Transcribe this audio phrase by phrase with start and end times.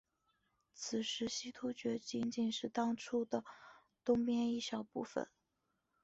[0.73, 3.45] 此时的西突厥仅仅是当初的
[4.03, 5.29] 东边一小部分。